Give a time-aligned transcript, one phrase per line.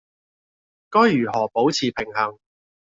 [0.89, 2.39] 該如何保持平衡